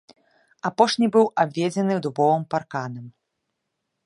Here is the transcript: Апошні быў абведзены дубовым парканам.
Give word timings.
Апошні 0.69 1.07
быў 1.17 1.25
абведзены 1.45 2.01
дубовым 2.07 2.43
парканам. 2.55 3.05